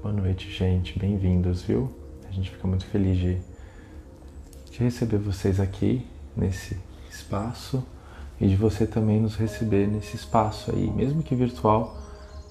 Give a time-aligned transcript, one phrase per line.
[0.00, 0.98] Boa noite, gente.
[0.98, 1.90] Bem-vindos, viu?
[2.26, 3.38] A gente fica muito feliz de,
[4.70, 6.06] de receber vocês aqui
[6.36, 6.78] nesse
[7.10, 7.84] espaço
[8.40, 11.94] e de você também nos receber nesse espaço aí, mesmo que virtual,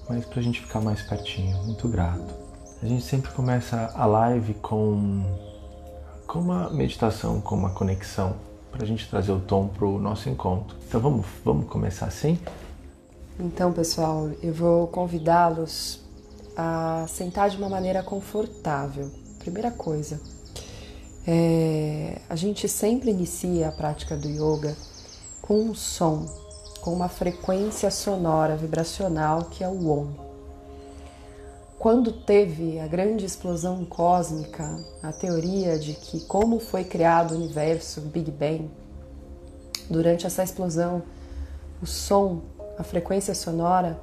[0.08, 1.56] mas para a gente ficar mais pertinho.
[1.64, 2.32] Muito grato.
[2.82, 5.24] A gente sempre começa a live com,
[6.26, 8.36] com uma meditação, com uma conexão,
[8.70, 10.76] para a gente trazer o tom para o nosso encontro.
[10.86, 12.38] Então vamos, vamos começar assim?
[13.40, 16.06] Então, pessoal, eu vou convidá-los
[16.60, 19.08] a sentar de uma maneira confortável.
[19.38, 20.20] Primeira coisa,
[21.24, 24.76] é, a gente sempre inicia a prática do yoga
[25.40, 26.26] com um som,
[26.80, 30.08] com uma frequência sonora vibracional que é o Om.
[31.78, 38.00] Quando teve a grande explosão cósmica, a teoria de que como foi criado o universo,
[38.00, 38.68] o Big Bang,
[39.88, 41.04] durante essa explosão,
[41.80, 42.42] o som,
[42.76, 43.96] a frequência sonora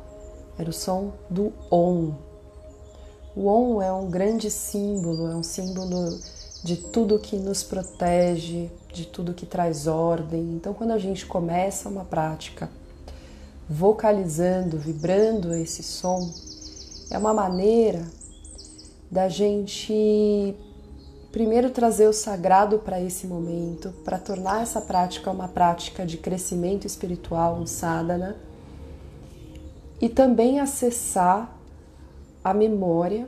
[0.57, 2.13] era o som do Om,
[3.35, 6.17] o Om é um grande símbolo, é um símbolo
[6.63, 10.41] de tudo que nos protege, de tudo que traz ordem.
[10.53, 12.69] Então, quando a gente começa uma prática
[13.69, 16.31] vocalizando, vibrando esse som,
[17.11, 18.03] é uma maneira
[19.11, 20.55] da gente
[21.31, 26.87] primeiro trazer o sagrado para esse momento, para tornar essa prática uma prática de crescimento
[26.87, 28.37] espiritual, um sadhana,
[29.99, 31.54] e também acessar
[32.45, 33.27] a memória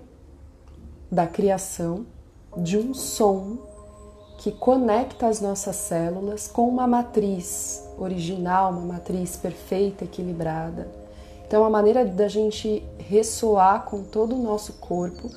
[1.12, 2.06] da criação
[2.56, 3.58] de um som
[4.38, 10.88] que conecta as nossas células com uma matriz original, uma matriz perfeita, equilibrada.
[11.48, 15.32] Então, a maneira da gente ressoar com todo o nosso corpo,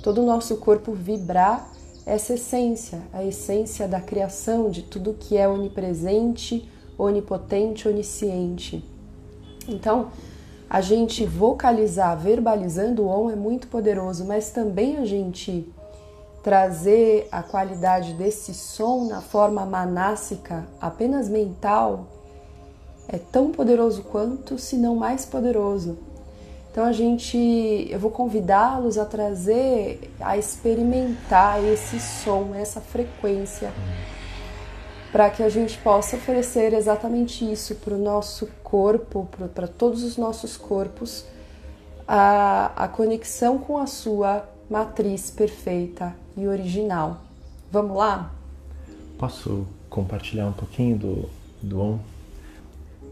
[0.00, 1.68] todo o nosso corpo vibrar
[2.06, 8.84] essa essência, a essência da criação, de tudo que é onipresente, onipotente, onisciente.
[9.66, 10.10] Então,
[10.68, 15.68] a gente vocalizar, verbalizando o on é muito poderoso, mas também a gente
[16.42, 22.06] trazer a qualidade desse som na forma manássica, apenas mental,
[23.08, 25.98] é tão poderoso quanto, se não mais poderoso.
[26.70, 33.72] Então a gente, eu vou convidá-los a trazer, a experimentar esse som, essa frequência
[35.14, 40.16] para que a gente possa oferecer exatamente isso para o nosso corpo, para todos os
[40.16, 41.24] nossos corpos,
[42.04, 47.20] a, a conexão com a sua matriz perfeita e original.
[47.70, 48.32] Vamos lá?
[49.16, 51.28] Posso compartilhar um pouquinho do,
[51.62, 51.98] do ON?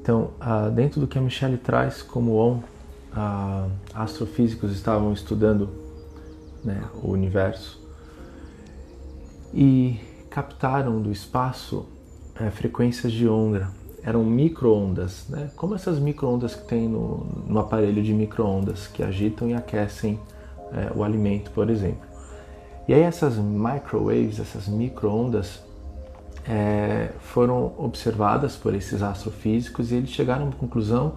[0.00, 5.68] Então, uh, dentro do que a Michelle traz como ON, uh, astrofísicos estavam estudando
[6.64, 7.80] né, o universo
[9.54, 11.91] e captaram do espaço
[12.42, 13.70] é, frequências de onda,
[14.02, 15.50] eram microondas, né?
[15.54, 20.18] como essas microondas que tem no, no aparelho de microondas que agitam e aquecem
[20.72, 22.10] é, o alimento, por exemplo.
[22.88, 25.62] E aí essas microwaves, essas microondas,
[26.44, 31.14] é, foram observadas por esses astrofísicos e eles chegaram à conclusão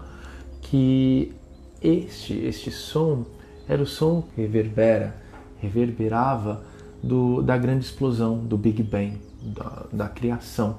[0.61, 1.33] que
[1.81, 3.25] este, este som
[3.67, 5.15] era o som que reverbera,
[5.59, 6.63] reverberava
[7.01, 10.77] do, da grande explosão, do Big Bang, da, da criação.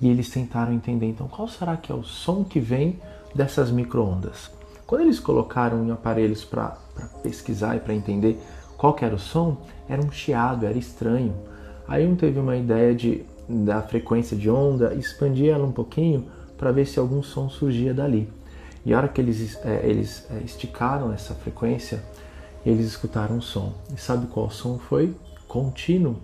[0.00, 2.98] E eles tentaram entender, então, qual será que é o som que vem
[3.34, 4.50] dessas microondas?
[4.86, 6.76] Quando eles colocaram em aparelhos para
[7.22, 8.40] pesquisar e para entender
[8.76, 9.58] qual era o som,
[9.88, 11.34] era um chiado, era estranho.
[11.86, 16.72] Aí um teve uma ideia de, da frequência de onda, expandir ela um pouquinho para
[16.72, 18.28] ver se algum som surgia dali.
[18.84, 22.02] E a hora que eles, é, eles é, esticaram essa frequência,
[22.64, 23.74] eles escutaram um som.
[23.94, 25.14] E sabe qual som foi?
[25.50, 26.14] contínuo,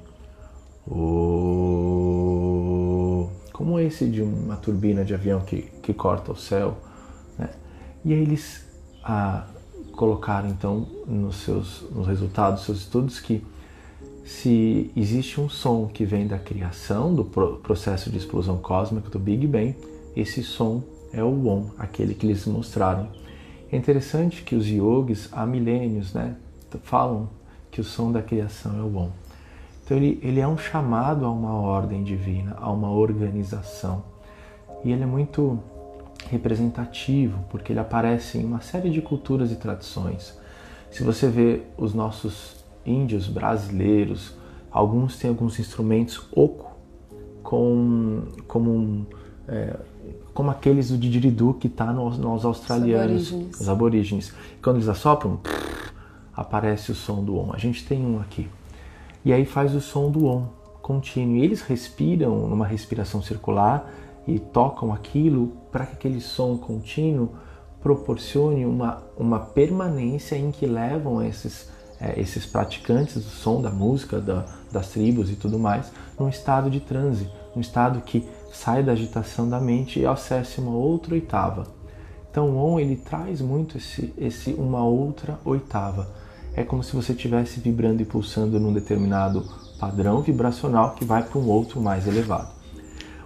[3.56, 6.76] como esse de uma turbina de avião que, que corta o céu.
[7.38, 7.48] Né?
[8.04, 8.66] E aí eles
[9.02, 9.46] ah,
[9.92, 13.42] colocaram então nos seus nos resultados dos seus estudos que
[14.26, 19.46] se existe um som que vem da criação, do processo de explosão cósmica, do Big
[19.46, 19.74] Bang,
[20.14, 23.08] esse som é o Om, aquele que eles mostraram.
[23.72, 26.36] É interessante que os yogis há milênios né,
[26.82, 27.30] falam
[27.70, 29.25] que o som da criação é o Om.
[29.86, 34.02] Então ele, ele é um chamado a uma ordem divina, a uma organização.
[34.84, 35.60] E ele é muito
[36.28, 40.36] representativo, porque ele aparece em uma série de culturas e tradições.
[40.90, 44.34] Se você vê os nossos índios brasileiros,
[44.72, 46.74] alguns têm alguns instrumentos oco,
[47.40, 49.06] com, como,
[49.46, 49.76] é,
[50.34, 53.60] como aqueles do didgeridoo que está nos, nos australianos, os aborígenes.
[53.60, 54.34] os aborígenes.
[54.60, 55.38] Quando eles assopram,
[56.34, 57.52] aparece o som do Om.
[57.52, 58.48] A gente tem um aqui.
[59.26, 60.46] E aí faz o som do Om
[60.80, 61.34] contínuo.
[61.38, 63.92] E eles respiram numa respiração circular
[64.24, 67.30] e tocam aquilo para que aquele som contínuo
[67.82, 71.68] proporcione uma, uma permanência em que levam esses,
[72.00, 76.70] é, esses praticantes do som, da música, da, das tribos e tudo mais, num estado
[76.70, 81.66] de transe, um estado que sai da agitação da mente e acesse uma outra oitava.
[82.30, 86.14] Então o Om ele traz muito esse, esse uma outra oitava.
[86.56, 89.44] É como se você estivesse vibrando e pulsando num determinado
[89.78, 92.48] padrão vibracional que vai para um outro mais elevado.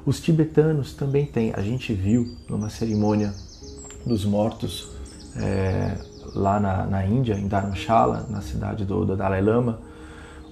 [0.04, 3.32] Os tibetanos também têm, a gente viu numa cerimônia
[4.04, 4.90] dos mortos
[5.36, 5.96] é,
[6.34, 9.78] lá na, na Índia, em Dharamshala, na cidade do, do Dalai Lama,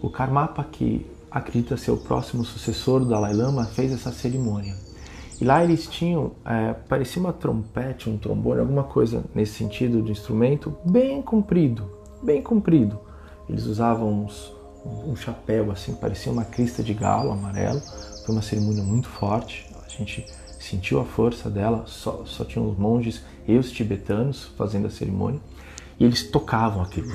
[0.01, 4.77] o Karmapa, que acredita ser o próximo sucessor do Dalai Lama, fez essa cerimônia.
[5.41, 10.13] E lá eles tinham, é, parecia uma trompete, um trombone, alguma coisa nesse sentido de
[10.13, 12.99] instrumento, bem comprido, bem comprido.
[13.49, 14.53] Eles usavam uns,
[14.85, 17.81] um chapéu assim, parecia uma crista de galo amarelo.
[18.25, 19.67] Foi uma cerimônia muito forte.
[19.85, 20.27] A gente
[20.61, 21.85] sentiu a força dela.
[21.87, 25.41] Só, só tinham os monges e os tibetanos fazendo a cerimônia.
[25.99, 27.09] E eles tocavam aquilo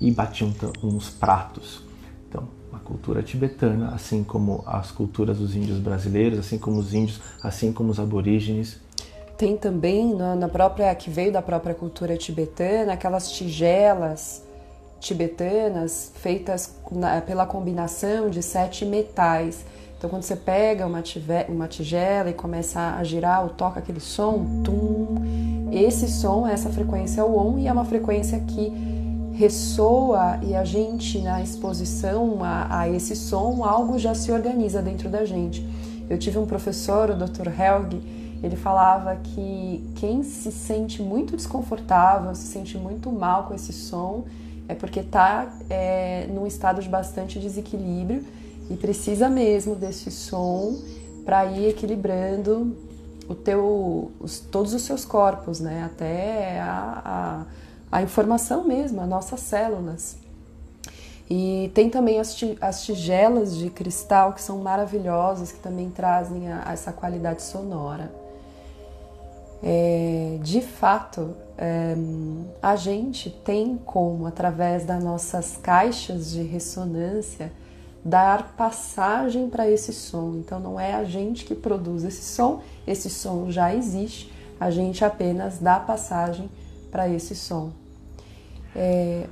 [0.00, 1.82] e batiam uns pratos.
[2.28, 7.20] Então, a cultura tibetana, assim como as culturas dos índios brasileiros, assim como os índios,
[7.42, 8.80] assim como os aborígenes,
[9.38, 14.42] tem também na própria que veio da própria cultura tibetana aquelas tigelas
[15.00, 19.64] tibetanas feitas na, pela combinação de sete metais.
[19.96, 24.00] Então, quando você pega uma, tive, uma tigela e começa a girar ou toca aquele
[24.00, 28.72] som, tum, esse som, essa frequência é o on e é uma frequência que
[29.34, 35.08] ressoa e a gente, na exposição a, a esse som, algo já se organiza dentro
[35.08, 35.64] da gente.
[36.08, 37.48] Eu tive um professor, o Dr.
[37.48, 38.00] Helg,
[38.42, 44.24] ele falava que quem se sente muito desconfortável, se sente muito mal com esse som,
[44.68, 48.24] é porque está é, num estado de bastante desequilíbrio
[48.70, 50.76] e precisa mesmo desse som
[51.24, 52.76] para ir equilibrando
[53.28, 55.84] o teu, os, todos os seus corpos, né?
[55.84, 57.46] Até a,
[57.92, 60.16] a, a informação mesmo, as nossas células.
[61.30, 66.92] E tem também as, as tigelas de cristal que são maravilhosas, que também trazem essa
[66.92, 68.10] qualidade sonora.
[69.62, 71.94] É, de fato, é,
[72.62, 77.52] a gente tem como, através das nossas caixas de ressonância,
[78.04, 80.36] dar passagem para esse som.
[80.36, 85.04] Então, não é a gente que produz esse som, esse som já existe, a gente
[85.04, 86.48] apenas dá passagem
[86.90, 87.72] para esse som.
[88.74, 89.26] É...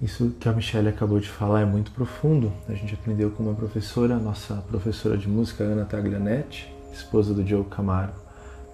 [0.00, 2.52] Isso que a Michelle acabou de falar é muito profundo.
[2.68, 7.64] A gente aprendeu com uma professora, nossa professora de música, Ana Taglianetti, esposa do Joe
[7.64, 8.25] Camargo.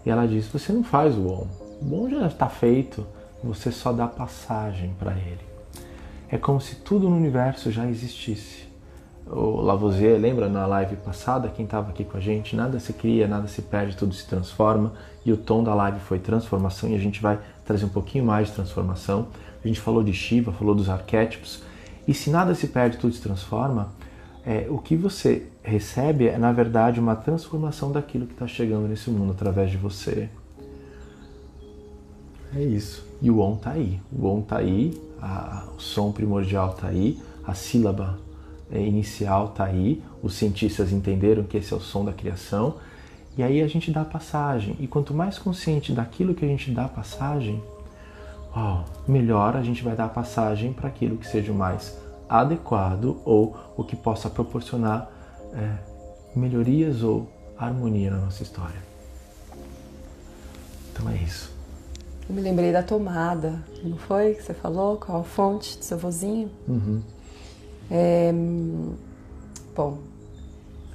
[0.04, 1.46] E ela disse: Você não faz o OM.
[1.80, 3.06] O OM já está feito,
[3.42, 5.40] você só dá passagem para ele.
[6.28, 8.72] É como se tudo no universo já existisse
[9.26, 13.26] o Lavoisier, lembra na live passada, quem estava aqui com a gente, nada se cria,
[13.26, 14.92] nada se perde, tudo se transforma.
[15.24, 18.48] E o tom da live foi transformação e a gente vai trazer um pouquinho mais
[18.48, 19.28] de transformação.
[19.64, 21.62] A gente falou de Shiva, falou dos arquétipos.
[22.06, 23.92] E se nada se perde, tudo se transforma,
[24.44, 29.08] é, o que você recebe é, na verdade, uma transformação daquilo que está chegando nesse
[29.10, 30.28] mundo através de você.
[32.54, 33.06] É isso.
[33.20, 34.00] E o OM está aí.
[34.12, 38.18] O OM está aí, a, o som primordial está aí, a sílaba
[38.70, 42.76] é, inicial está aí, os cientistas entenderam que esse é o som da criação,
[43.38, 44.76] e aí a gente dá passagem.
[44.80, 47.62] E quanto mais consciente daquilo que a gente dá passagem,
[48.54, 51.96] uau, melhor a gente vai dar passagem para aquilo que seja o mais
[52.40, 55.10] adequado ou o que possa proporcionar
[55.52, 55.76] é,
[56.34, 58.82] melhorias ou harmonia na nossa história.
[60.90, 61.52] Então é isso.
[62.28, 64.96] Eu me lembrei da tomada, não foi que você falou?
[64.96, 66.50] Qual a fonte do seu vozinho?
[66.66, 67.02] Uhum.
[67.90, 68.32] É,
[69.76, 69.98] bom,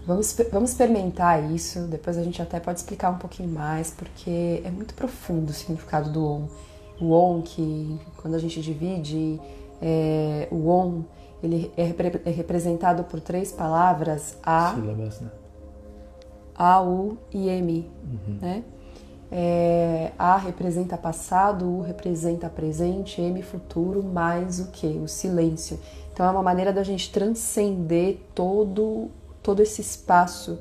[0.08, 4.72] vamos, vamos experimentar isso, depois a gente até pode explicar um pouquinho mais, porque é
[4.72, 6.48] muito profundo o significado do OM.
[7.00, 9.40] O OM, que quando a gente divide,
[9.80, 11.04] é, o OM
[11.42, 15.30] ele é, é, representado por três palavras, A, Sílabas, né?
[16.56, 18.38] A, U e M, uhum.
[18.42, 18.64] né?
[19.30, 24.88] É, a representa passado, U representa presente, M futuro, mais o que?
[24.88, 25.80] O silêncio.
[26.12, 29.10] Então é uma maneira da gente transcender todo,
[29.44, 30.58] todo esse espaço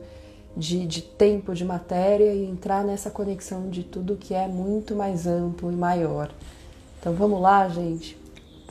[0.57, 5.27] de, de tempo, de matéria e entrar nessa conexão de tudo que é muito mais
[5.27, 6.31] amplo e maior.
[6.99, 8.19] Então vamos lá, gente.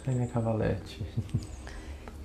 [0.04, 1.02] Treine Cavalete.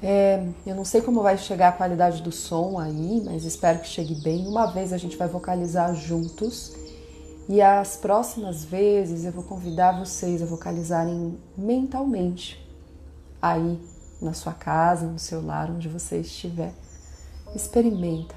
[0.02, 3.88] É, eu não sei como vai chegar a qualidade do som aí, mas espero que
[3.88, 4.46] chegue bem.
[4.46, 6.72] Uma vez a gente vai vocalizar juntos
[7.48, 12.66] e as próximas vezes eu vou convidar vocês a vocalizarem mentalmente
[13.42, 13.78] aí
[14.22, 16.72] na sua casa, no seu lar, onde você estiver.
[17.54, 18.36] Experimenta.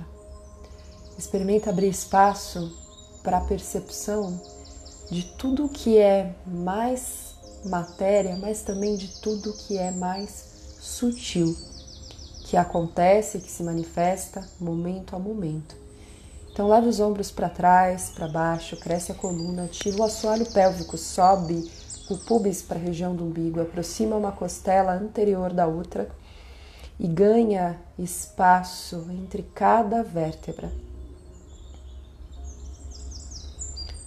[1.18, 2.76] Experimenta abrir espaço
[3.22, 4.42] para a percepção
[5.10, 10.53] de tudo que é mais matéria, mas também de tudo que é mais
[10.84, 11.56] sutil,
[12.44, 15.78] que acontece, que se manifesta momento a momento.
[16.52, 20.98] Então, leve os ombros para trás, para baixo, cresce a coluna, ativa o assoalho pélvico,
[20.98, 21.72] sobe
[22.10, 26.10] o pubis para a região do umbigo, aproxima uma costela anterior da outra
[27.00, 30.70] e ganha espaço entre cada vértebra.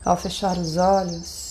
[0.04, 1.45] Ao fechar os olhos,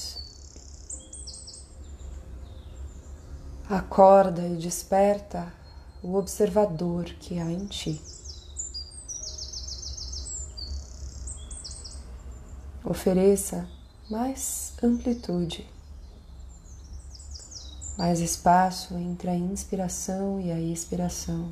[3.69, 5.51] acorda e desperta
[6.03, 7.99] o observador que há em ti.
[12.83, 13.67] Ofereça
[14.09, 15.67] mais amplitude,
[17.97, 21.49] mais espaço entre a inspiração e a expiração.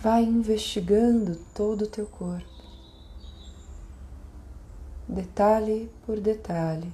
[0.00, 2.57] Vai investigando todo o teu corpo,
[5.18, 6.92] detalhe por detalhe.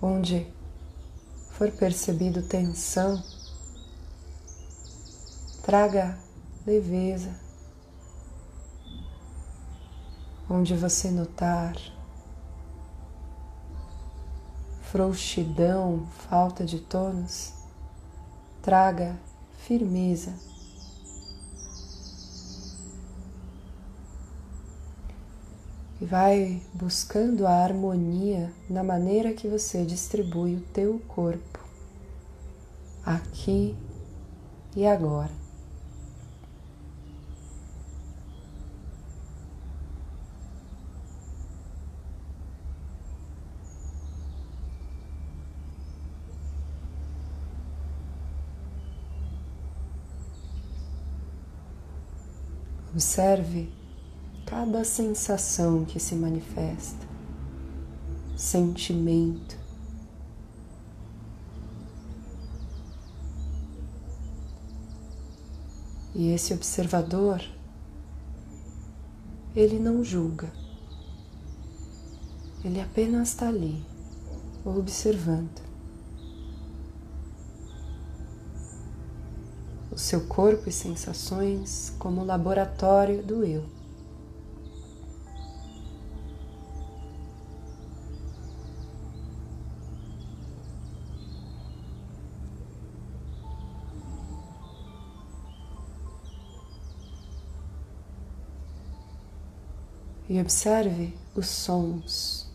[0.00, 0.46] Onde
[1.50, 3.22] for percebido tensão,
[5.62, 6.18] traga
[6.66, 7.38] leveza.
[10.48, 11.76] Onde você notar
[14.90, 17.52] frouxidão, falta de tônus,
[18.62, 19.16] traga
[19.58, 20.32] firmeza.
[26.00, 31.58] E vai buscando a harmonia na maneira que você distribui o teu corpo,
[33.04, 33.76] aqui
[34.74, 35.30] e agora.
[52.92, 53.79] Observe
[54.50, 57.06] cada sensação que se manifesta,
[58.36, 59.56] sentimento.
[66.12, 67.40] E esse observador,
[69.54, 70.52] ele não julga,
[72.64, 73.80] ele apenas está ali,
[74.64, 75.70] observando.
[79.92, 83.79] o seu corpo e sensações como laboratório do eu.
[100.30, 102.48] E observe os sons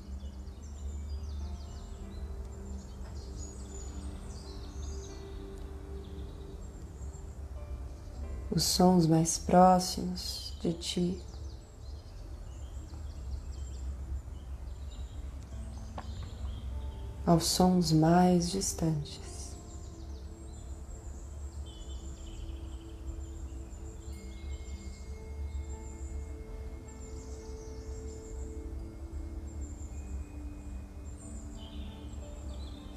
[8.49, 11.21] os sons mais próximos de ti.
[17.25, 19.34] Aos sons mais distantes.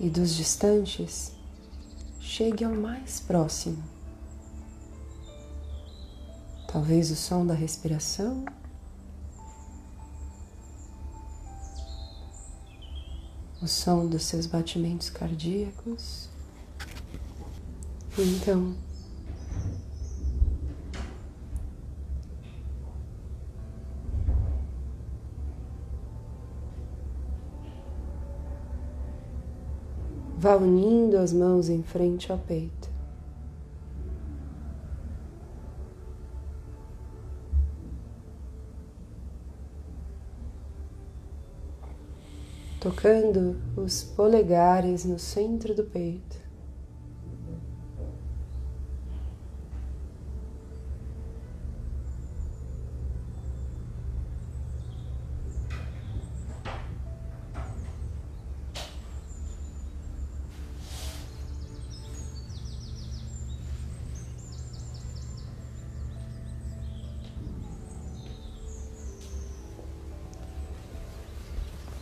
[0.00, 1.33] E dos distantes,
[2.21, 3.83] chegue ao mais próximo.
[6.71, 8.45] Talvez o som da respiração.
[13.61, 16.28] O som dos seus batimentos cardíacos.
[18.17, 18.76] Então,
[30.38, 32.88] vá unindo as mãos em frente ao peito.
[42.80, 46.48] tocando os polegares no centro do peito.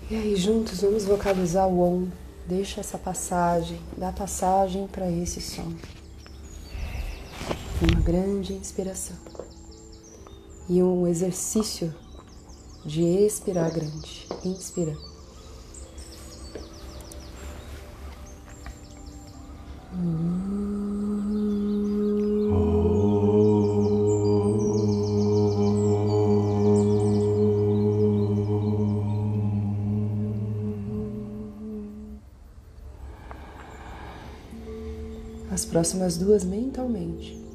[0.08, 2.08] E aí, juntos, vamos vocalizar o OM.
[2.46, 5.72] Deixa essa passagem, dá passagem para esse som.
[7.82, 9.16] Uma grande inspiração.
[10.68, 11.92] E um exercício
[12.84, 14.28] de expirar grande.
[14.44, 14.96] Inspira.
[35.76, 37.45] Próximas duas mentalmente.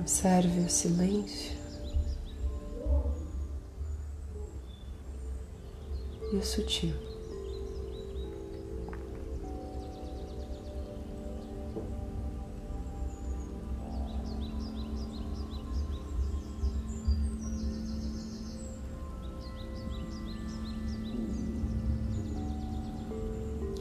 [0.00, 1.54] Observe o silêncio
[6.32, 6.94] e o sutil.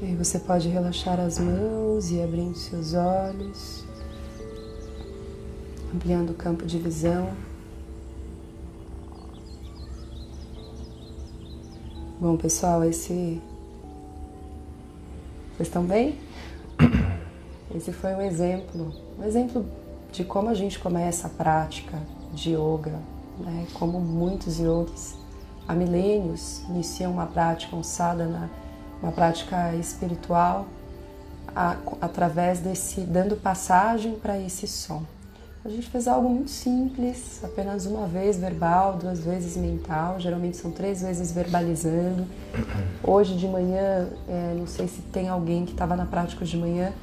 [0.02, 3.89] E aí você pode relaxar as mãos e abrindo seus olhos
[6.00, 7.34] ampliando o campo de visão.
[12.22, 13.42] Bom, pessoal, esse.
[15.58, 16.18] Vocês estão bem?
[17.76, 19.66] Esse foi um exemplo, um exemplo
[20.12, 22.02] de como a gente começa a prática
[22.34, 22.98] de yoga,
[23.38, 23.68] né?
[23.74, 25.16] Como muitos yogis
[25.68, 28.50] há milênios iniciam uma prática, um sadhana,
[29.04, 30.66] uma prática espiritual,
[31.54, 35.04] a, através desse, dando passagem para esse som.
[35.64, 40.72] A gente fez algo muito simples, apenas uma vez verbal, duas vezes mental, geralmente são
[40.72, 42.26] três vezes verbalizando.
[43.04, 46.94] Hoje de manhã, é, não sei se tem alguém que estava na prática de manhã,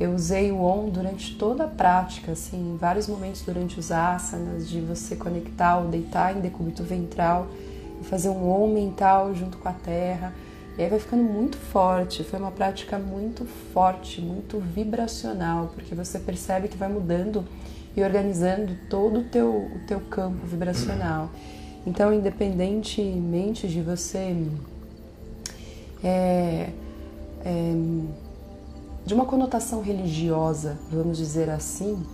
[0.00, 4.68] eu usei o ON durante toda a prática, assim, em vários momentos durante os asanas,
[4.68, 7.46] de você conectar ou deitar em decúbito ventral
[8.04, 10.32] fazer um ON mental junto com a terra.
[10.76, 12.22] E aí vai ficando muito forte.
[12.22, 17.44] Foi uma prática muito forte, muito vibracional, porque você percebe que vai mudando
[17.96, 21.30] e organizando todo o teu, o teu campo vibracional.
[21.86, 24.36] Então, independentemente de você
[26.02, 26.70] é,
[27.44, 27.72] é,
[29.04, 32.04] de uma conotação religiosa, vamos dizer assim,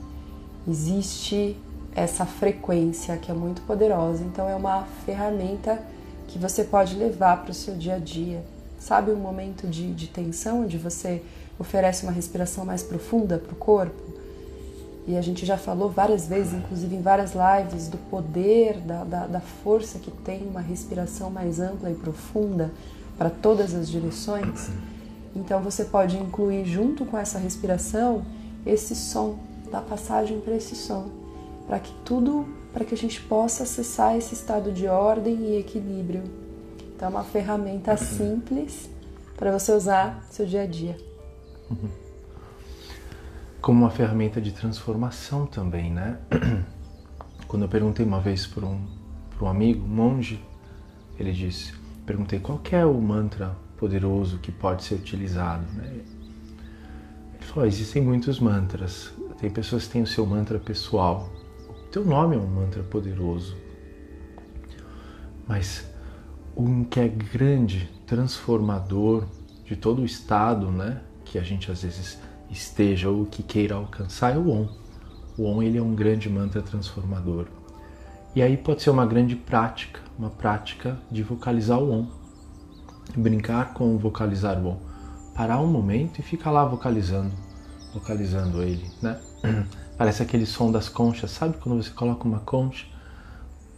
[0.68, 1.56] existe
[1.94, 4.22] essa frequência que é muito poderosa.
[4.24, 5.82] Então, é uma ferramenta
[6.28, 8.44] que você pode levar para o seu dia a dia.
[8.78, 11.22] Sabe um momento de, de tensão onde você
[11.58, 14.13] oferece uma respiração mais profunda para o corpo?
[15.06, 19.26] E a gente já falou várias vezes, inclusive em várias lives, do poder, da, da,
[19.26, 22.72] da força que tem uma respiração mais ampla e profunda
[23.18, 24.70] para todas as direções.
[25.36, 28.24] Então você pode incluir junto com essa respiração
[28.64, 29.38] esse som,
[29.70, 31.08] da passagem para esse som,
[31.66, 36.22] para que tudo, para que a gente possa acessar esse estado de ordem e equilíbrio.
[36.94, 38.88] Então é uma ferramenta simples
[39.36, 40.96] para você usar no seu dia a dia.
[43.64, 46.18] Como uma ferramenta de transformação também, né?
[47.48, 48.78] Quando eu perguntei uma vez para um,
[49.40, 50.38] um amigo, um monge,
[51.18, 51.72] ele disse,
[52.04, 55.86] perguntei qual é o mantra poderoso que pode ser utilizado, né?
[55.86, 56.04] Ele
[57.40, 61.32] falou, existem muitos mantras, tem pessoas que têm o seu mantra pessoal,
[61.66, 63.56] o teu nome é um mantra poderoso,
[65.48, 65.88] mas
[66.54, 69.24] um que é grande, transformador
[69.64, 71.00] de todo o estado, né?
[71.24, 72.18] Que a gente às vezes
[72.54, 74.68] esteja ou que queira alcançar é o OM.
[75.36, 77.46] O OM ele é um grande mantra transformador.
[78.34, 82.06] E aí pode ser uma grande prática, uma prática de vocalizar o OM.
[83.16, 84.76] Brincar com vocalizar o OM.
[85.34, 87.32] Parar um momento e ficar lá vocalizando,
[87.92, 89.20] vocalizando ele, né?
[89.98, 92.86] Parece aquele som das conchas, sabe quando você coloca uma concha?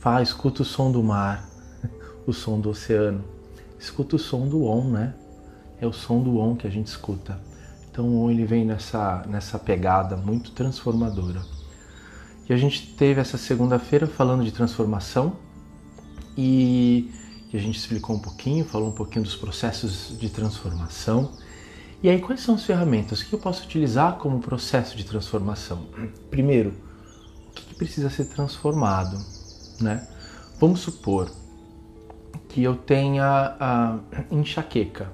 [0.01, 1.49] Vá, escuta o som do mar,
[2.27, 3.25] o som do oceano.
[3.79, 5.15] Escuta o som do OM, né?
[5.81, 7.39] É o som do OM que a gente escuta.
[7.97, 11.41] Então ele vem nessa, nessa pegada muito transformadora.
[12.47, 15.39] E a gente teve essa segunda-feira falando de transformação
[16.37, 17.11] e,
[17.51, 21.33] e a gente explicou um pouquinho, falou um pouquinho dos processos de transformação.
[22.03, 25.87] E aí, quais são as ferramentas que eu posso utilizar como processo de transformação?
[26.31, 26.75] Primeiro,
[27.49, 29.17] o que precisa ser transformado,
[29.81, 30.07] né?
[30.61, 31.31] Vamos supor
[32.51, 33.99] que eu tenha a
[34.31, 35.11] enxaqueca,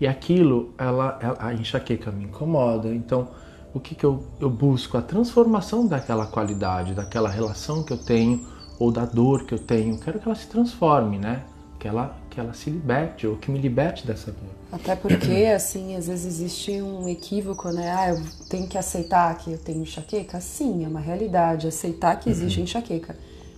[0.00, 2.88] e aquilo, ela, ela, a enxaqueca me incomoda.
[2.94, 3.28] Então,
[3.72, 4.96] o que, que eu, eu busco?
[4.96, 8.46] A transformação daquela qualidade, daquela relação que eu tenho
[8.78, 9.98] ou da dor que eu tenho.
[9.98, 11.44] Quero que ela se transforme, né?
[11.84, 14.50] que ela, que ela se liberte ou que me liberte dessa dor.
[14.72, 17.90] Até porque, assim, às vezes existe um equívoco, né?
[17.94, 20.40] Ah, eu tenho que aceitar que eu tenho enxaqueca?
[20.40, 22.64] Sim, é uma realidade, aceitar que existe uhum.
[22.64, 23.14] enxaqueca.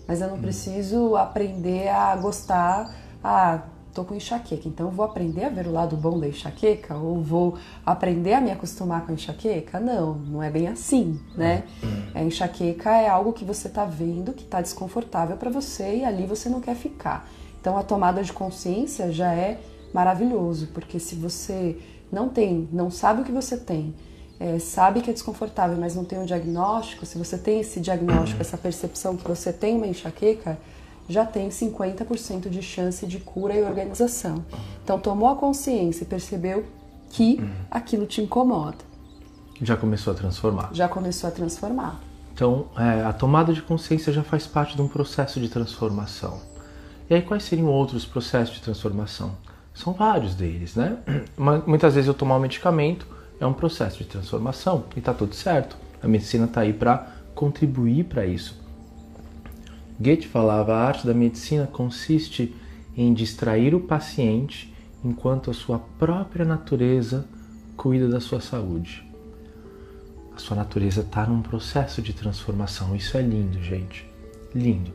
[0.09, 0.43] Mas eu não uhum.
[0.43, 3.61] preciso aprender a gostar, ah,
[3.97, 7.57] tô com enxaqueca, então vou aprender a ver o lado bom da enxaqueca ou vou
[7.85, 9.81] aprender a me acostumar com a enxaqueca?
[9.81, 11.65] Não, não é bem assim, né?
[11.83, 12.03] Uhum.
[12.15, 16.27] A enxaqueca é algo que você tá vendo que tá desconfortável para você e ali
[16.27, 17.27] você não quer ficar.
[17.59, 19.59] Então a tomada de consciência já é
[19.95, 21.79] maravilhoso, porque se você
[22.13, 23.95] não tem, não sabe o que você tem,
[24.39, 28.43] é, sabe que é desconfortável, mas não tem um diagnóstico, se você tem esse diagnóstico,
[28.43, 30.59] essa percepção que você tem uma enxaqueca,
[31.09, 34.45] já tem 50% de chance de cura e organização.
[34.83, 36.65] Então tomou a consciência e percebeu
[37.11, 37.41] que
[37.71, 38.79] aquilo te incomoda.
[39.63, 40.71] Já começou a transformar.
[40.73, 42.01] Já começou a transformar.
[42.35, 46.39] Então, é, a tomada de consciência já faz parte de um processo de transformação.
[47.09, 49.35] E aí, quais seriam outros processos de transformação?
[49.73, 50.99] São vários deles, né?
[51.67, 53.07] Muitas vezes eu tomar um medicamento
[53.41, 55.77] é um processo de transformação e está tudo certo.
[56.03, 58.61] A medicina está aí para contribuir para isso.
[60.01, 62.55] Goethe falava: a arte da medicina consiste
[62.97, 64.73] em distrair o paciente
[65.05, 67.27] enquanto a sua própria natureza
[67.77, 69.05] cuida da sua saúde.
[70.35, 72.95] A sua natureza está num processo de transformação.
[72.95, 74.07] Isso é lindo, gente.
[74.55, 74.93] Lindo.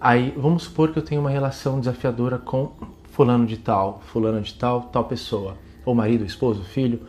[0.00, 2.72] Aí vamos supor que eu tenho uma relação desafiadora com
[3.10, 7.00] fulano de tal, fulano de tal, tal pessoa, ou marido, esposo, filho.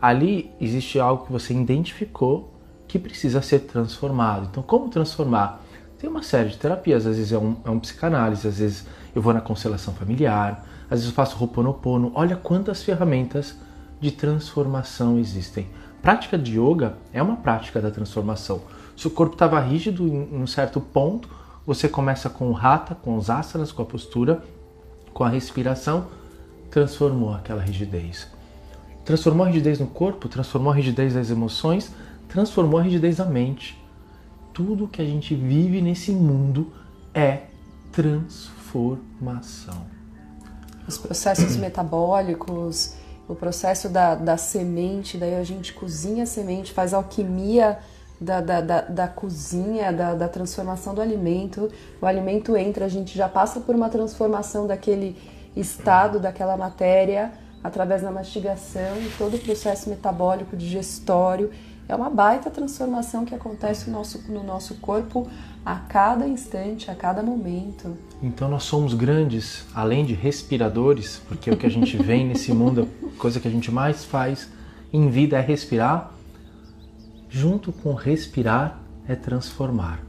[0.00, 2.52] Ali existe algo que você identificou
[2.86, 4.48] que precisa ser transformado.
[4.50, 5.63] Então, como transformar?
[6.04, 9.22] Tem uma série de terapias, às vezes é um, é um psicanálise, às vezes eu
[9.22, 12.12] vou na constelação familiar, às vezes eu faço roponopono.
[12.14, 13.56] Olha quantas ferramentas
[14.02, 15.66] de transformação existem.
[16.02, 18.60] Prática de yoga é uma prática da transformação.
[18.94, 21.26] Se o corpo estava rígido em um certo ponto,
[21.64, 24.44] você começa com o rata, com os asanas, com a postura,
[25.14, 26.08] com a respiração,
[26.70, 28.28] transformou aquela rigidez.
[29.06, 31.94] Transformou a rigidez no corpo, transformou a rigidez das emoções,
[32.28, 33.82] transformou a rigidez da mente.
[34.54, 36.72] Tudo que a gente vive nesse mundo
[37.12, 37.42] é
[37.90, 39.84] transformação.
[40.86, 42.94] Os processos metabólicos,
[43.28, 47.80] o processo da, da semente, daí a gente cozinha a semente, faz alquimia
[48.20, 51.68] da, da, da, da cozinha, da, da transformação do alimento.
[52.00, 55.16] O alimento entra, a gente já passa por uma transformação daquele
[55.56, 61.50] estado, daquela matéria, através da mastigação todo o processo metabólico digestório.
[61.88, 65.28] É uma baita transformação que acontece no nosso, no nosso corpo
[65.64, 67.96] a cada instante, a cada momento.
[68.22, 72.88] Então nós somos grandes, além de respiradores, porque o que a gente vem nesse mundo,
[73.02, 74.48] a coisa que a gente mais faz
[74.92, 76.14] em vida é respirar
[77.34, 80.00] junto com respirar, é transformar.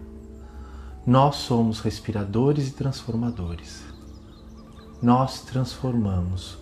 [1.08, 3.84] Nós somos respiradores e transformadores.
[5.02, 6.56] Nós transformamos.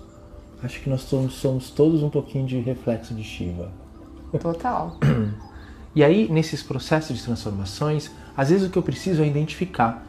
[0.63, 3.73] Acho que nós somos, somos todos um pouquinho de reflexo de Shiva.
[4.39, 4.97] Total.
[5.95, 10.03] E aí, nesses processos de transformações, às vezes o que eu preciso é identificar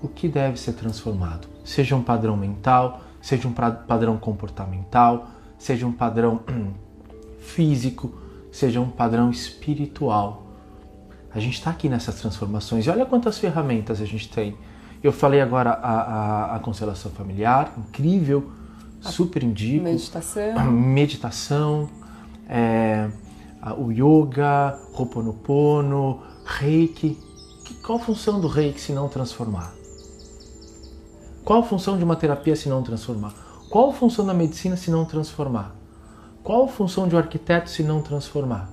[0.00, 1.48] o que deve ser transformado.
[1.64, 6.40] Seja um padrão mental, seja um padrão comportamental, seja um padrão
[7.40, 8.16] físico,
[8.52, 10.46] seja um padrão espiritual.
[11.34, 14.56] A gente está aqui nessas transformações e olha quantas ferramentas a gente tem.
[15.02, 18.50] Eu falei agora a, a, a constelação familiar, incrível,
[19.04, 19.84] a super indico.
[19.84, 20.62] Meditação.
[20.70, 21.88] Meditação,
[22.48, 23.08] é,
[23.78, 27.18] o yoga, Ho'oponopono, reiki.
[27.64, 29.74] Que, qual a função do reiki se não transformar?
[31.44, 33.34] Qual a função de uma terapia se não transformar?
[33.70, 35.74] Qual a função da medicina se não transformar?
[36.42, 38.70] Qual a função de um arquiteto se não transformar?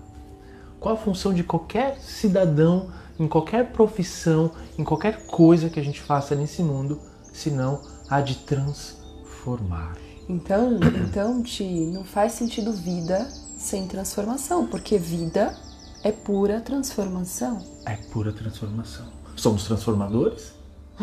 [0.80, 6.02] Qual a função de qualquer cidadão, em qualquer profissão, em qualquer coisa que a gente
[6.02, 7.00] faça nesse mundo,
[7.34, 9.98] se não a de transformar?
[10.28, 13.28] Então, então, Ti, não faz sentido vida
[13.66, 15.58] sem transformação, porque vida
[16.04, 17.62] é pura transformação.
[17.86, 19.08] É pura transformação.
[19.36, 20.54] Somos transformadores?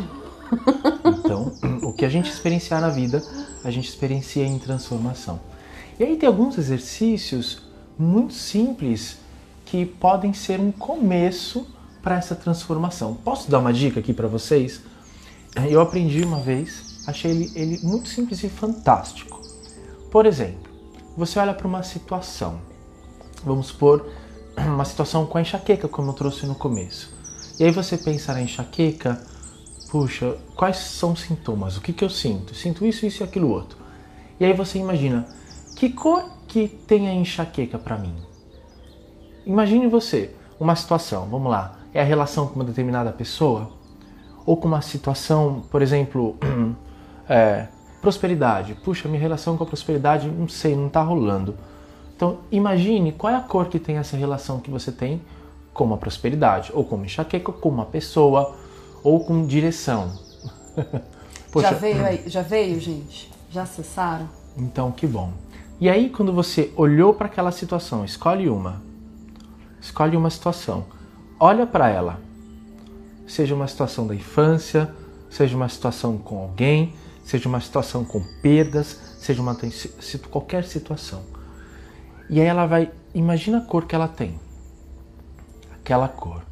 [1.04, 3.22] então, o que a gente experienciar na vida,
[3.64, 5.40] a gente experiencia em transformação.
[5.98, 7.62] E aí tem alguns exercícios
[7.98, 9.18] muito simples
[9.66, 11.66] que podem ser um começo
[12.00, 13.14] para essa transformação.
[13.14, 14.80] Posso dar uma dica aqui para vocês?
[15.68, 19.42] Eu aprendi uma vez, achei ele, ele muito simples e fantástico.
[20.10, 20.71] Por exemplo,
[21.16, 22.60] você olha para uma situação,
[23.44, 24.06] vamos supor
[24.56, 27.14] uma situação com a enxaqueca, como eu trouxe no começo.
[27.58, 29.20] E aí você pensa na enxaqueca,
[29.90, 31.76] puxa, quais são os sintomas?
[31.76, 32.54] O que, que eu sinto?
[32.54, 33.78] Sinto isso, isso e aquilo outro.
[34.40, 35.26] E aí você imagina,
[35.76, 38.14] que cor que tem a enxaqueca para mim?
[39.44, 43.70] Imagine você, uma situação, vamos lá, é a relação com uma determinada pessoa?
[44.44, 46.36] Ou com uma situação, por exemplo,
[47.28, 47.68] É,
[48.02, 48.74] prosperidade.
[48.74, 51.54] Puxa, minha relação com a prosperidade, não sei, não está rolando.
[52.14, 55.22] Então, imagine qual é a cor que tem essa relação que você tem
[55.72, 58.54] com a prosperidade, ou com enxaqueca, ou com uma pessoa,
[59.02, 60.12] ou com direção.
[61.50, 63.30] Poxa, já veio aí, já veio, gente?
[63.50, 64.28] Já acessaram?
[64.56, 65.32] Então, que bom.
[65.80, 68.82] E aí, quando você olhou para aquela situação, escolhe uma.
[69.80, 70.84] Escolhe uma situação.
[71.40, 72.20] Olha para ela.
[73.26, 74.92] Seja uma situação da infância,
[75.30, 79.56] seja uma situação com alguém, seja uma situação com perdas, seja uma
[80.30, 81.22] qualquer situação.
[82.28, 84.38] E aí ela vai, imagina a cor que ela tem.
[85.74, 86.42] Aquela cor.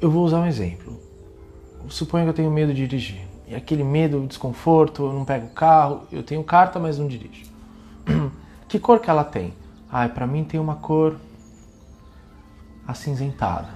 [0.00, 1.00] Eu vou usar um exemplo.
[1.88, 3.26] Suponha que eu tenho medo de dirigir.
[3.46, 7.44] E aquele medo, desconforto, eu não pego o carro, eu tenho carta, mas não dirijo.
[8.68, 9.54] que cor que ela tem?
[9.90, 11.16] Ah, para mim tem uma cor
[12.86, 13.68] acinzentada.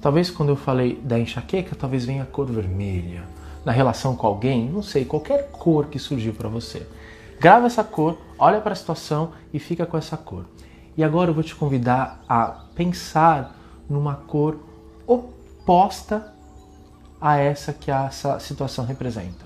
[0.00, 3.24] Talvez quando eu falei da enxaqueca, talvez venha a cor vermelha.
[3.64, 6.86] Na relação com alguém, não sei, qualquer cor que surgiu para você.
[7.38, 10.46] Grava essa cor, olha para a situação e fica com essa cor.
[10.96, 13.56] E agora eu vou te convidar a pensar
[13.88, 14.58] numa cor
[15.06, 16.32] oposta
[17.20, 19.44] a essa que essa situação representa.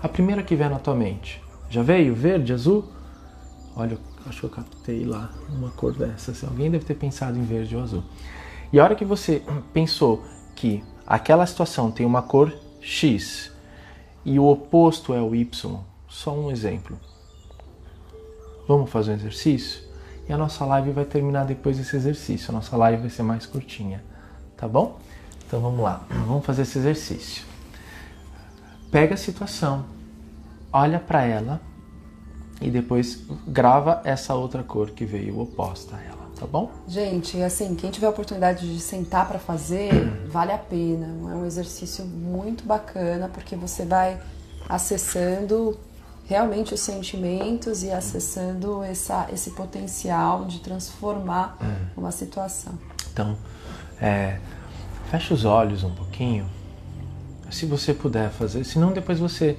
[0.00, 1.42] A primeira que vem na tua mente.
[1.68, 2.14] Já veio?
[2.14, 2.84] Verde, azul?
[3.76, 6.46] Olha, acho que eu captei lá uma cor dessa.
[6.46, 8.04] Alguém deve ter pensado em verde ou azul.
[8.72, 10.22] E a hora que você pensou
[10.54, 13.52] que aquela situação tem uma cor X
[14.24, 16.98] e o oposto é o Y, só um exemplo.
[18.66, 19.82] Vamos fazer um exercício?
[20.28, 22.50] E a nossa live vai terminar depois desse exercício.
[22.50, 24.04] A nossa live vai ser mais curtinha,
[24.56, 24.98] tá bom?
[25.46, 27.42] Então vamos lá, vamos fazer esse exercício.
[28.90, 29.86] Pega a situação,
[30.70, 31.60] olha para ela
[32.60, 36.70] e depois grava essa outra cor que veio oposta a ela, tá bom?
[36.86, 39.90] Gente, assim, quem tiver a oportunidade de sentar para fazer,
[40.30, 41.06] vale a pena.
[41.06, 44.20] É um exercício muito bacana porque você vai
[44.68, 45.78] acessando
[46.26, 51.86] realmente os sentimentos e acessando essa, esse potencial de transformar hum.
[51.96, 52.78] uma situação.
[53.12, 53.36] Então,
[54.00, 54.38] é,
[55.10, 56.46] feche os olhos um pouquinho,
[57.50, 59.56] se você puder fazer, senão depois você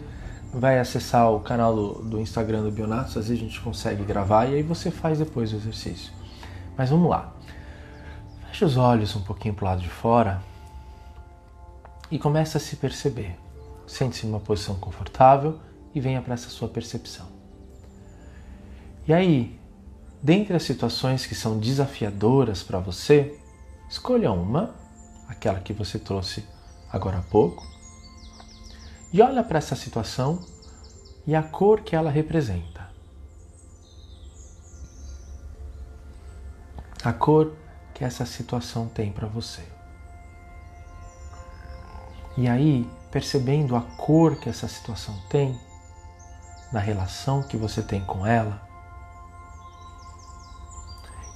[0.53, 4.45] vai acessar o canal do, do Instagram do Bionatos, às vezes a gente consegue gravar
[4.45, 6.11] e aí você faz depois o exercício.
[6.79, 7.33] Mas vamos lá.
[8.47, 10.41] Feche os olhos um pouquinho para o lado de fora
[12.09, 13.37] e começa a se perceber.
[13.85, 15.59] Sente-se numa posição confortável
[15.93, 17.27] e venha para essa sua percepção.
[19.05, 19.59] E aí,
[20.23, 23.37] dentre as situações que são desafiadoras para você,
[23.89, 24.73] escolha uma,
[25.27, 26.45] aquela que você trouxe
[26.89, 27.61] agora há pouco,
[29.11, 30.39] e olha para essa situação
[31.27, 32.78] e a cor que ela representa.
[37.03, 37.53] A cor
[37.93, 39.63] que essa situação tem para você.
[42.37, 45.59] E aí, percebendo a cor que essa situação tem,
[46.71, 48.61] na relação que você tem com ela.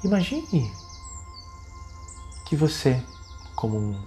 [0.03, 0.71] Imagine
[2.45, 3.03] que você,
[3.55, 4.05] como um,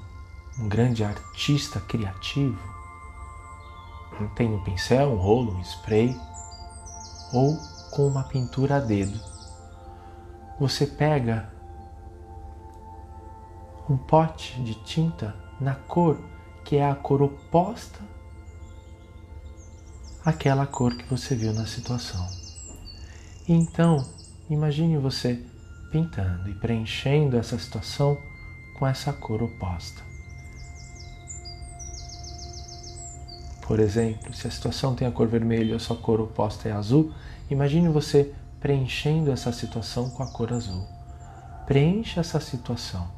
[0.58, 2.58] um grande artista criativo,
[4.34, 6.18] tem um pincel, um rolo, um spray
[7.32, 7.56] ou
[7.90, 9.35] com uma pintura a dedo.
[10.58, 11.50] Você pega
[13.88, 16.18] um pote de tinta na cor
[16.64, 18.00] que é a cor oposta
[20.24, 22.26] aquela cor que você viu na situação.
[23.46, 24.04] E então,
[24.50, 25.40] imagine você
[25.92, 28.18] pintando e preenchendo essa situação
[28.76, 30.02] com essa cor oposta.
[33.62, 36.72] Por exemplo, se a situação tem a cor vermelha e a sua cor oposta é
[36.72, 37.12] azul,
[37.48, 40.86] imagine você preenchendo essa situação com a cor azul.
[41.66, 43.08] Preencha essa situação.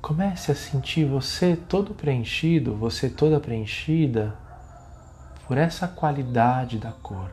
[0.00, 4.36] Comece a sentir você todo preenchido, você toda preenchida
[5.46, 7.30] por essa qualidade da cor.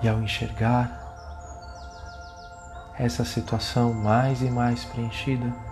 [0.00, 1.06] E ao enxergar
[2.96, 5.67] essa situação mais e mais preenchida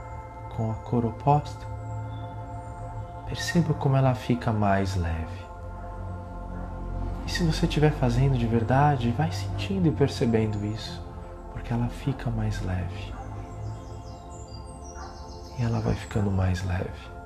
[0.57, 1.67] com a cor oposta,
[3.27, 5.47] perceba como ela fica mais leve.
[7.27, 11.05] E se você estiver fazendo de verdade, vai sentindo e percebendo isso,
[11.53, 13.13] porque ela fica mais leve.
[15.59, 17.17] E ela vai ficando mais leve.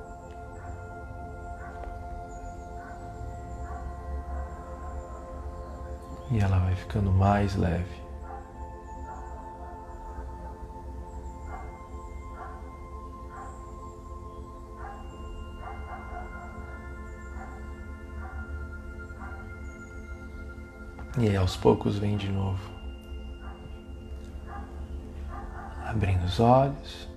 [6.30, 7.99] E ela vai ficando mais leve.
[21.20, 22.58] E aí aos poucos vem de novo.
[25.86, 27.10] Abrindo os olhos.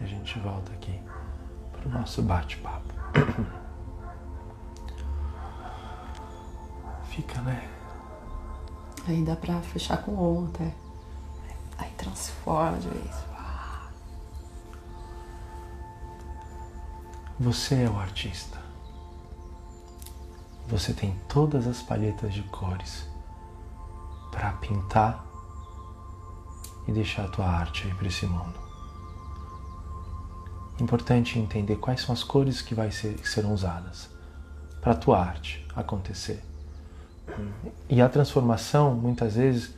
[0.00, 1.00] E a gente volta aqui
[1.70, 2.92] para o nosso bate-papo.
[7.06, 7.70] Fica, né?
[9.06, 10.74] Aí dá pra fechar com on até.
[11.78, 13.14] Aí transforma de vez.
[17.38, 18.63] Você é o artista.
[20.68, 23.06] Você tem todas as palhetas de cores
[24.30, 25.24] para pintar
[26.88, 28.58] e deixar a tua arte aí para esse mundo.
[30.80, 34.08] Importante entender quais são as cores que, vai ser, que serão usadas
[34.80, 36.42] para a tua arte acontecer.
[37.88, 39.74] E a transformação, muitas vezes,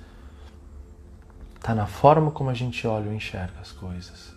[1.57, 4.33] está na forma como a gente olha ou enxerga as coisas.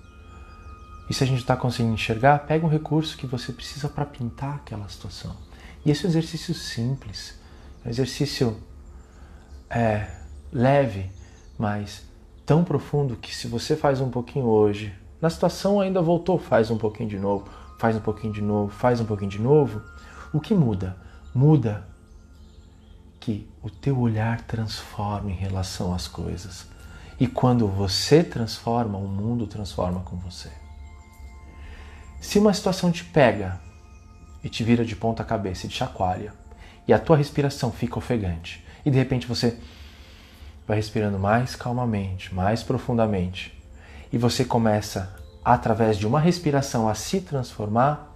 [1.09, 4.55] E se a gente está conseguindo enxergar, pega um recurso que você precisa para pintar
[4.55, 5.48] aquela situação.
[5.85, 7.39] E esse é um exercício simples,
[7.83, 8.57] é um exercício
[9.69, 10.07] é,
[10.51, 11.09] leve,
[11.57, 12.03] mas
[12.45, 16.77] tão profundo que se você faz um pouquinho hoje, na situação ainda voltou, faz um
[16.77, 19.81] pouquinho de novo, faz um pouquinho de novo, faz um pouquinho de novo,
[20.33, 20.97] o que muda?
[21.33, 21.87] Muda
[23.19, 26.67] que o teu olhar transforma em relação às coisas.
[27.19, 30.49] E quando você transforma, o mundo transforma com você.
[32.19, 33.59] Se uma situação te pega
[34.43, 36.33] e te vira de ponta cabeça e te chacoalha,
[36.87, 39.57] e a tua respiração fica ofegante, e de repente você
[40.67, 43.57] vai respirando mais calmamente, mais profundamente,
[44.11, 48.07] e você começa, através de uma respiração, a se transformar,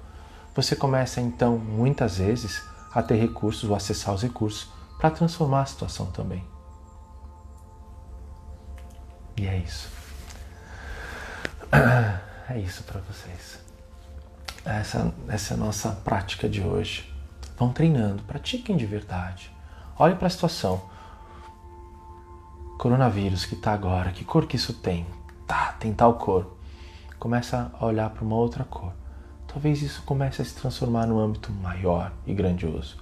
[0.55, 5.65] você começa então, muitas vezes, a ter recursos ou acessar os recursos para transformar a
[5.65, 6.43] situação também.
[9.35, 9.89] E é isso.
[12.49, 13.62] É isso para vocês.
[14.65, 17.11] Essa, essa nossa prática de hoje.
[17.57, 19.51] Vão treinando, pratiquem de verdade.
[19.97, 20.81] Olhem para a situação.
[22.79, 25.05] Coronavírus que está agora, que cor que isso tem?
[25.47, 26.57] Tá, tem tal cor.
[27.19, 28.91] Começa a olhar para uma outra cor.
[29.47, 32.97] Talvez isso comece a se transformar num âmbito maior e grandioso.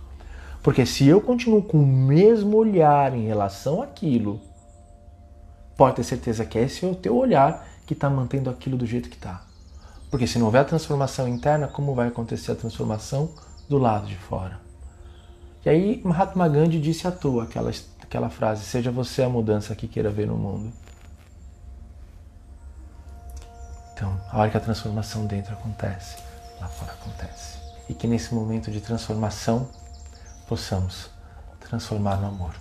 [0.62, 4.40] Porque se eu continuo com o mesmo olhar em relação àquilo,
[5.78, 9.10] pode ter certeza que esse é o teu olhar que está mantendo aquilo do jeito
[9.10, 9.44] que está.
[10.12, 13.34] Porque se não houver a transformação interna, como vai acontecer a transformação
[13.70, 14.60] do lado de fora?
[15.66, 17.72] E aí Mahatma Gandhi disse à toa aquela,
[18.02, 20.74] aquela frase: Seja você a mudança que queira ver no mundo.
[23.94, 26.18] Então, a hora que a transformação dentro acontece,
[26.60, 27.60] lá fora acontece.
[27.88, 29.70] E que nesse momento de transformação
[30.48, 31.10] possamos
[31.60, 32.54] transformar no amor.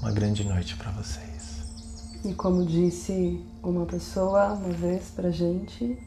[0.00, 1.33] Uma grande noite para vocês.
[2.24, 5.98] E como disse uma pessoa uma vez pra gente,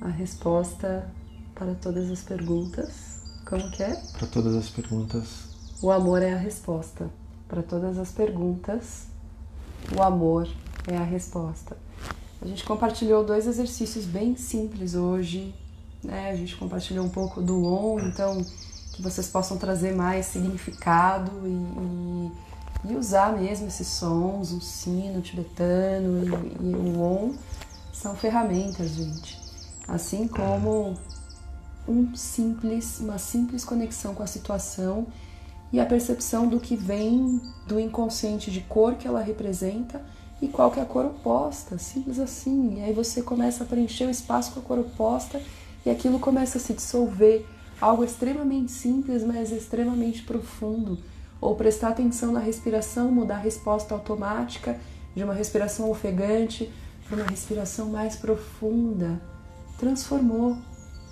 [0.00, 1.12] a resposta
[1.54, 3.94] para todas as perguntas, como que é?
[4.16, 5.50] Para todas as perguntas.
[5.82, 7.10] O amor é a resposta.
[7.46, 9.08] Para todas as perguntas,
[9.94, 10.48] o amor
[10.86, 11.76] é a resposta.
[12.40, 15.54] A gente compartilhou dois exercícios bem simples hoje,
[16.02, 16.30] né?
[16.30, 18.42] A gente compartilhou um pouco do on, então
[18.94, 22.32] que vocês possam trazer mais significado e, e,
[22.84, 27.34] e usar mesmo esses sons, o sino tibetano e, e o on,
[27.92, 29.38] são ferramentas, gente.
[29.86, 30.94] Assim como
[31.86, 35.06] um simples, uma simples conexão com a situação
[35.72, 40.00] e a percepção do que vem do inconsciente de cor que ela representa
[40.40, 42.78] e qual que é a cor oposta, simples assim.
[42.78, 45.40] E aí você começa a preencher o espaço com a cor oposta
[45.84, 47.46] e aquilo começa a se dissolver
[47.80, 50.98] algo extremamente simples, mas extremamente profundo,
[51.40, 54.78] ou prestar atenção na respiração, mudar a resposta automática
[55.14, 56.70] de uma respiração ofegante
[57.08, 59.20] para uma respiração mais profunda.
[59.78, 60.56] Transformou,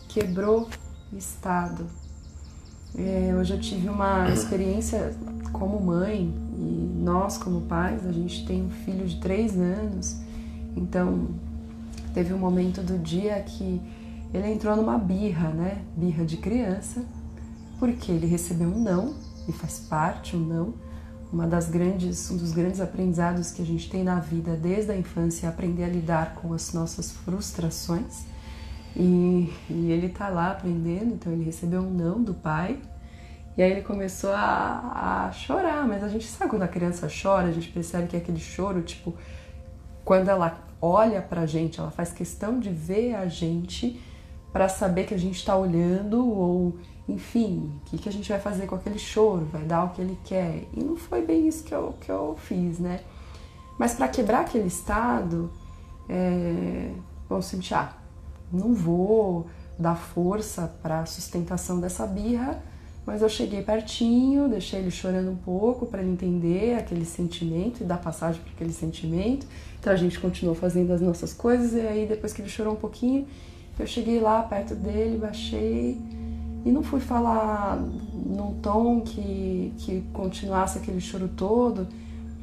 [0.09, 0.69] quebrou
[1.13, 1.87] o estado.
[2.97, 5.15] É, hoje eu tive uma experiência
[5.53, 10.17] como mãe e nós como pais, a gente tem um filho de três anos,
[10.77, 11.29] então
[12.15, 13.81] teve um momento do dia que
[14.33, 15.83] ele entrou numa birra, né?
[15.97, 17.05] Birra de criança,
[17.79, 19.15] porque ele recebeu um não,
[19.49, 20.75] e faz parte um não.
[21.33, 24.97] Uma das grandes, um dos grandes aprendizados que a gente tem na vida desde a
[24.97, 28.25] infância é aprender a lidar com as nossas frustrações.
[28.97, 32.79] E, e ele tá lá aprendendo, então ele recebeu um não do pai.
[33.57, 37.49] E aí ele começou a, a chorar, mas a gente sabe quando a criança chora,
[37.49, 39.15] a gente percebe que é aquele choro, tipo,
[40.05, 44.01] quando ela olha pra gente, ela faz questão de ver a gente
[44.53, 46.79] para saber que a gente está olhando ou
[47.09, 50.03] enfim, o que, que a gente vai fazer com aquele choro, vai dar o que
[50.03, 50.65] ele quer.
[50.75, 53.01] E não foi bem isso que eu, que eu fiz, né?
[53.79, 55.51] Mas para quebrar aquele estado,
[56.09, 56.93] é,
[57.29, 57.97] vamos sentir, ah,
[58.53, 59.47] não vou
[59.79, 62.63] dar força para a sustentação dessa birra,
[63.07, 67.85] Mas eu cheguei pertinho, deixei ele chorando um pouco para ele entender aquele sentimento e
[67.85, 69.47] dar passagem para aquele sentimento.
[69.81, 72.77] Então a gente continuou fazendo as nossas coisas e aí depois que ele chorou um
[72.77, 73.27] pouquinho,
[73.79, 75.97] eu cheguei lá perto dele, baixei
[76.65, 81.87] e não fui falar num tom que, que continuasse aquele choro todo,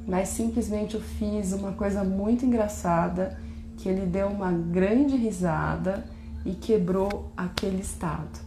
[0.07, 3.38] mas simplesmente eu fiz uma coisa muito engraçada,
[3.78, 6.05] que ele deu uma grande risada
[6.45, 8.45] e quebrou aquele estado.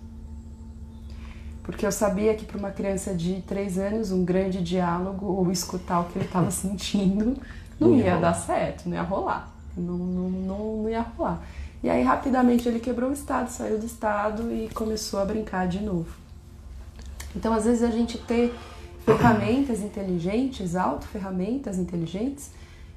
[1.63, 6.01] Porque eu sabia que para uma criança de três anos um grande diálogo ou escutar
[6.01, 7.37] o que ele estava sentindo
[7.79, 11.43] não, ia, dar certo, não ia rolar, não, não, não, não ia rolar.
[11.83, 15.81] E aí rapidamente ele quebrou o estado, saiu do estado e começou a brincar de
[15.81, 16.13] novo.
[17.37, 18.55] Então às vezes a gente ter
[19.05, 22.51] ferramentas inteligentes, auto-ferramentas inteligentes,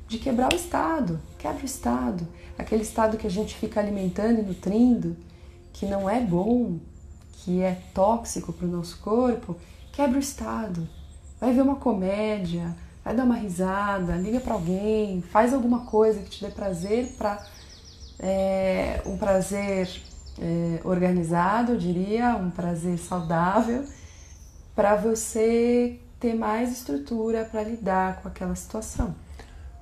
[0.08, 2.28] de quebrar o estado, quebra o estado,
[2.58, 5.16] aquele estado que a gente fica alimentando e nutrindo,
[5.72, 6.80] que não é bom,
[7.32, 9.56] que é tóxico para o nosso corpo,
[9.94, 10.88] quebra o estado.
[11.40, 12.76] Vai ver uma comédia,
[13.06, 17.42] vai dar uma risada, liga para alguém, faz alguma coisa que te dê prazer para
[18.22, 19.90] é, um prazer
[20.40, 23.84] é, organizado, eu diria, um prazer saudável,
[24.76, 29.16] para você ter mais estrutura para lidar com aquela situação.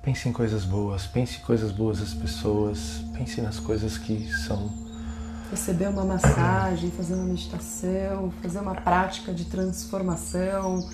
[0.02, 4.90] Pense em coisas boas, pense em coisas boas das pessoas, pense nas coisas que são
[5.52, 10.88] receber uma massagem, fazer uma meditação, fazer uma prática de transformação,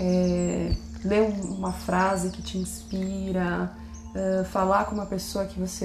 [0.00, 0.74] é,
[1.04, 3.70] ler uma frase que te inspira,
[4.14, 5.84] é, falar com uma pessoa que você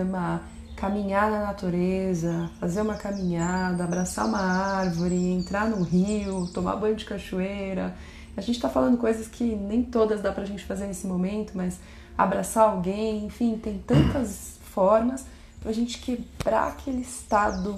[0.00, 0.42] ama,
[0.82, 7.04] caminhar na natureza, fazer uma caminhada, abraçar uma árvore, entrar no rio, tomar banho de
[7.04, 7.96] cachoeira.
[8.36, 11.52] A gente está falando coisas que nem todas dá para a gente fazer nesse momento,
[11.54, 11.78] mas
[12.18, 15.24] abraçar alguém, enfim, tem tantas formas
[15.60, 17.76] para a gente quebrar aquele estado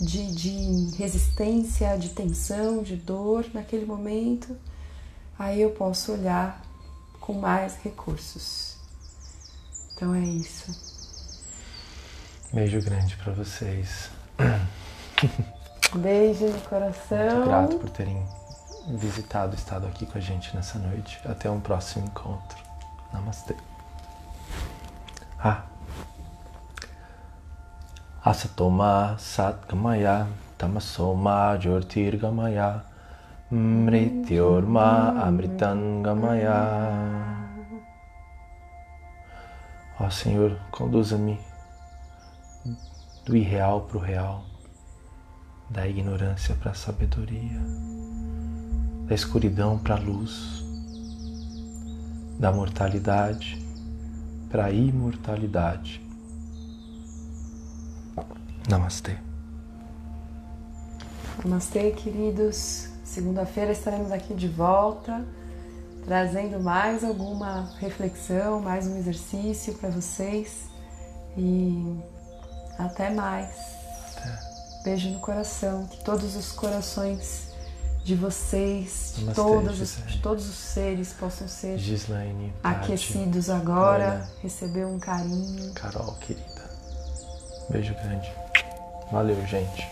[0.00, 4.56] de, de resistência, de tensão, de dor naquele momento,
[5.36, 6.64] aí eu posso olhar
[7.18, 8.76] com mais recursos.
[9.92, 10.91] Então é isso.
[12.52, 14.10] Beijo grande para vocês.
[15.96, 17.36] Beijo no coração.
[17.36, 18.22] Muito grato por terem
[18.88, 21.18] visitado, estado aqui com a gente nessa noite.
[21.24, 22.58] Até um próximo encontro.
[23.10, 23.56] Namastê.
[25.42, 25.62] Ah.
[28.22, 30.28] Asatoma Satgamaya
[30.58, 32.84] Tamasoma Jyotirgamaya
[33.50, 36.54] Mrityorma Amritangamaya
[39.98, 41.51] Ó Senhor, conduza-me
[43.24, 44.44] do irreal para o real,
[45.70, 47.60] da ignorância para a sabedoria,
[49.06, 50.64] da escuridão para a luz,
[52.38, 53.60] da mortalidade
[54.50, 56.02] para a imortalidade
[58.68, 59.16] Namastê.
[61.44, 62.88] Namastê, queridos.
[63.04, 65.24] Segunda-feira estaremos aqui de volta,
[66.04, 70.68] trazendo mais alguma reflexão, mais um exercício para vocês.
[71.36, 71.96] E
[72.78, 73.50] até mais.
[74.16, 74.38] Até.
[74.84, 75.86] Beijo no coração.
[75.86, 77.52] Que todos os corações
[78.04, 84.84] de vocês, de, todos os, de todos os seres possam ser Gislaine, aquecidos agora, receber
[84.84, 85.72] um carinho.
[85.74, 86.70] Carol, querida.
[87.70, 88.32] Beijo grande.
[89.10, 89.88] Valeu, gente.